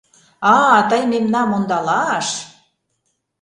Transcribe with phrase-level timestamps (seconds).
[0.53, 2.27] —А-а, тый мемнам ондалаш?..